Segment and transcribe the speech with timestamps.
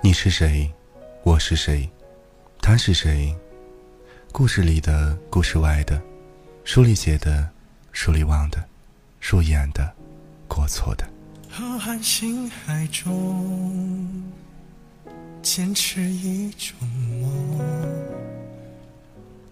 [0.00, 0.70] 你是谁？
[1.24, 1.88] 我是谁？
[2.62, 3.34] 他是谁？
[4.30, 6.00] 故事里的，故事外的，
[6.62, 7.50] 书里写的，
[7.90, 8.64] 书里忘的，
[9.18, 9.92] 书演的，
[10.46, 11.04] 过错的。
[11.50, 14.22] 浩瀚星海中，
[15.42, 16.76] 坚持一种
[17.20, 17.58] 梦。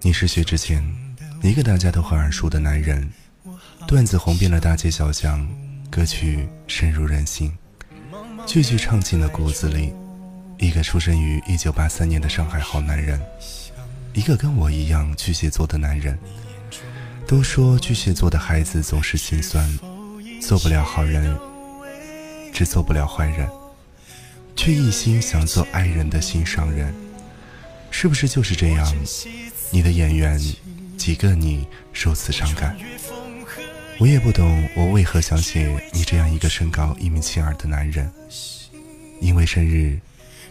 [0.00, 0.80] 你是薛之谦，
[1.42, 3.10] 一个大家都很耳熟的男人，
[3.88, 5.46] 段子红遍了大街小巷，
[5.90, 7.52] 歌曲深入人心，
[8.46, 9.92] 句句唱进了骨子里。
[10.58, 13.20] 一个出生于一九八三年的上海好男人，
[14.14, 16.18] 一个跟我一样巨蟹座的男人。
[17.26, 19.78] 都说巨蟹座的孩子总是心酸，
[20.40, 21.36] 做不了好人，
[22.54, 23.48] 只做不了坏人，
[24.54, 26.94] 却一心想做爱人的心上人。
[27.90, 28.96] 是不是就是这样？
[29.70, 30.40] 你的演员，
[30.96, 32.76] 几个你如此伤感？
[33.98, 38.10] 我也不懂，我为何想写你这样一个身高一米七二的男人？
[39.20, 39.98] 因为生日。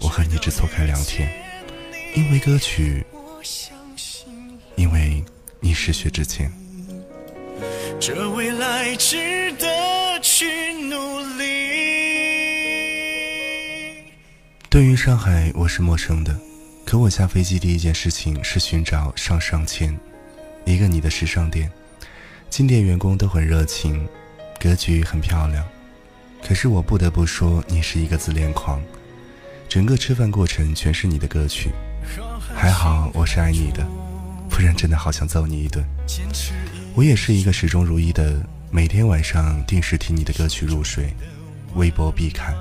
[0.00, 1.30] 我和你只错开两天，
[2.16, 3.04] 因为歌曲，
[4.76, 5.22] 因为
[5.60, 6.50] 你是薛之谦。
[8.00, 11.44] 这未来值得去努力。
[14.70, 16.34] 对于上海，我是陌生的，
[16.86, 19.94] 可我下飞机第一件事情是寻找上上签，
[20.64, 21.70] 一个你的时尚店，
[22.48, 24.08] 进店员工都很热情，
[24.58, 25.62] 格局很漂亮，
[26.42, 28.82] 可是我不得不说，你是一个自恋狂。
[29.70, 31.70] 整个吃饭过程全是你的歌曲，
[32.52, 33.86] 还好我是爱你的，
[34.48, 35.84] 不然真的好想揍你一顿。
[36.92, 41.14] 我也是一个始终如一的，每天晚上定时听你的歌曲入睡，
[41.76, 42.52] 微博必看。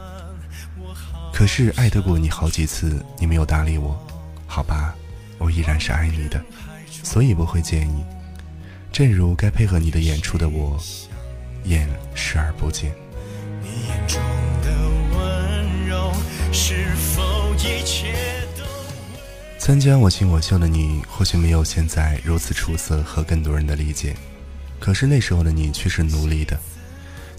[1.34, 4.00] 可是爱得过你好几次，你没有搭理我，
[4.46, 4.94] 好吧，
[5.40, 6.40] 我依然是爱你的，
[6.92, 8.04] 所以不会介意。
[8.92, 10.80] 正如该配合你的演出的我，
[11.64, 12.94] 演视而不见。
[13.64, 14.22] 你眼中
[19.70, 24.16] 参加我行我秀的你，或许没有现在如此出色和更多人的理解，
[24.80, 26.60] 可是那时候的你却是努力的。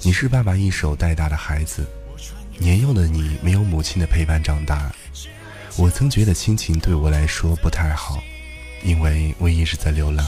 [0.03, 1.85] 你是爸爸一手带大的孩子，
[2.57, 4.93] 年幼的你没有母亲的陪伴长大。
[5.77, 8.23] 我曾觉得亲情对我来说不太好，
[8.85, 10.25] 因为我一直在流浪。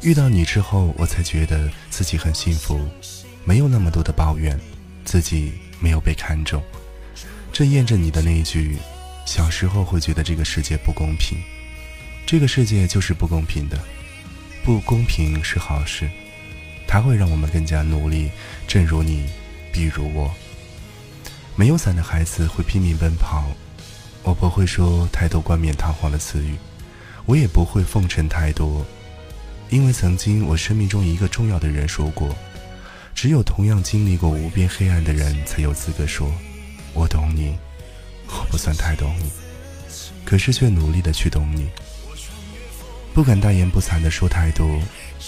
[0.00, 2.80] 遇到你之后，我才觉得自己很幸福，
[3.44, 4.58] 没有那么多的抱怨，
[5.04, 6.62] 自己没有被看重。
[7.52, 8.78] 这验证你的那一句：
[9.30, 11.38] 小时候会觉得这个世界不公平，
[12.26, 13.78] 这个世界就是不公平的。
[14.64, 16.10] 不公平是好事，
[16.84, 18.28] 它会让我们更加努力。
[18.66, 19.26] 正如你，
[19.72, 20.34] 比如我，
[21.54, 23.44] 没有伞的孩子会拼命奔跑。
[24.24, 26.56] 我不会说太多冠冕堂皇的词语，
[27.24, 28.84] 我也不会奉承太多，
[29.68, 32.36] 因为曾经我生命中一个重要的人说过：
[33.14, 36.28] 只有同样经历过无边黑暗的人，才有资格说。
[36.92, 37.56] 我懂你，
[38.32, 39.30] 我不算太懂你，
[40.24, 41.68] 可是却努力的去懂你。
[43.12, 44.80] 不敢大言不惭的说太多，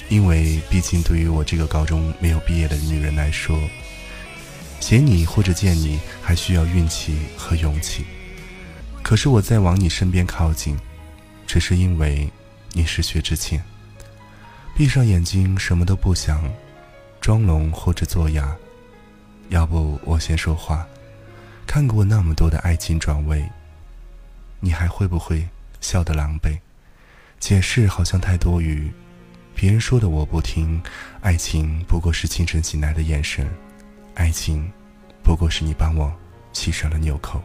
[0.08, 3.58] 因为毕竟对于我这个高中没有毕业的女人来说，
[4.78, 8.04] 写你或者见你还需要运气和勇气。
[9.02, 10.78] 可是我在往你身边靠近，
[11.44, 12.30] 只是因为
[12.72, 13.62] 你是薛之谦。
[14.76, 16.40] 闭上眼睛，什么都不想，
[17.20, 18.56] 装聋或者作哑。
[19.48, 20.86] 要不我先说话。
[21.66, 23.48] 看过那么多的爱情转位，
[24.60, 25.48] 你还会不会
[25.80, 26.58] 笑得狼狈？
[27.40, 28.92] 解释好像太多余，
[29.54, 30.82] 别人说的我不听。
[31.22, 33.48] 爱情不过是清晨醒来的眼神，
[34.14, 34.70] 爱情
[35.22, 36.12] 不过是你帮我
[36.52, 37.42] 系上了纽扣。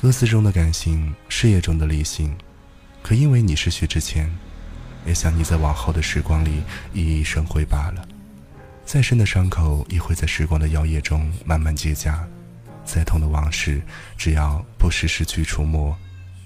[0.00, 2.36] 歌词中的感性，事业中的理性，
[3.02, 4.30] 可因为你是薛之谦，
[5.06, 8.06] 也想你在往后的时光里熠熠生辉罢了。
[8.84, 12.20] 再深的伤口，也会在时光的摇曳中慢慢结痂。
[12.88, 13.82] 再痛的往事，
[14.16, 15.94] 只要不时时去触摸，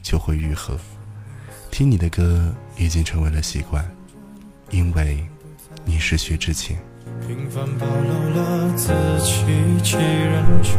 [0.03, 0.77] 就会愈合。
[1.71, 3.89] 听你的歌已经成为了习惯，
[4.71, 5.25] 因为
[5.85, 6.77] 你是薛之谦。
[7.29, 9.45] 平凡暴露了自欺
[9.85, 10.71] 欺人者，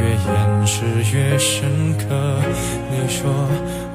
[0.00, 1.68] 越掩饰越深
[1.98, 2.40] 刻。
[2.90, 3.30] 你说，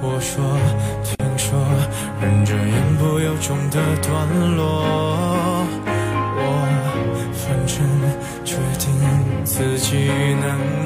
[0.03, 0.55] 我说，
[1.03, 1.59] 听说，
[2.21, 5.92] 忍着言不由衷的段落。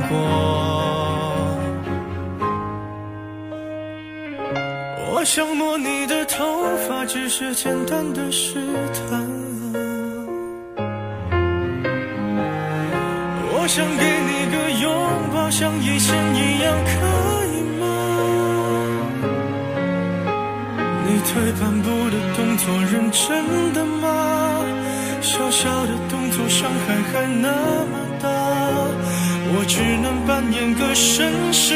[0.09, 0.18] 过。
[5.09, 8.59] 我想摸你的头发，只是简单的试
[8.94, 9.27] 探。
[13.50, 14.86] 我想给你个拥
[15.33, 16.89] 抱，像以前一样，可
[17.51, 17.83] 以吗？
[21.06, 24.06] 你退半步的动作，认真的吗？
[25.21, 27.50] 小小的动作，伤害还那
[27.92, 28.06] 么。
[29.50, 31.74] 我只能扮演个绅士，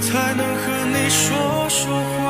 [0.00, 0.62] 才能和
[0.92, 2.20] 你说说话。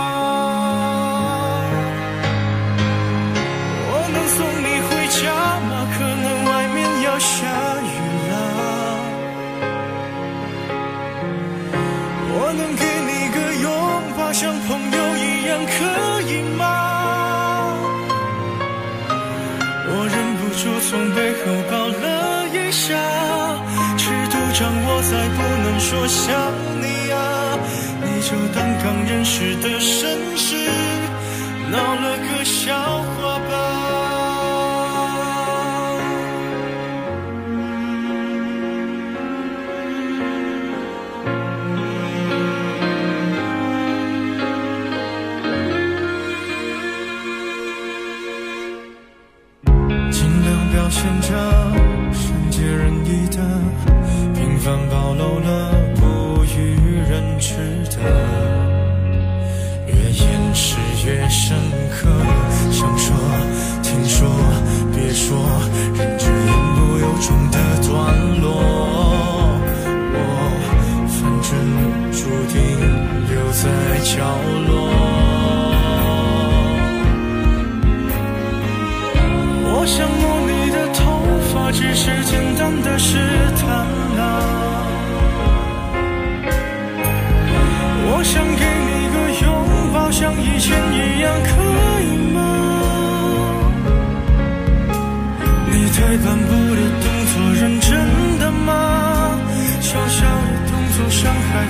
[3.91, 5.23] 我能送你回家
[5.69, 5.71] 吗？
[5.95, 7.31] 可能外面要下
[7.83, 7.95] 雨
[8.31, 8.35] 了。
[12.35, 13.67] 我能给你个拥
[14.17, 15.71] 抱，像朋友一样，可
[16.31, 16.63] 以吗？
[19.95, 21.73] 我忍不住从背后抱
[25.13, 26.33] 再不能说想
[26.81, 27.59] 你啊，
[28.03, 30.57] 你就当刚认识的绅士，
[31.71, 33.02] 闹了个笑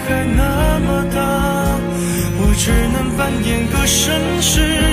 [0.07, 1.19] 还那么大。
[2.39, 4.92] 我只能扮演个绅士，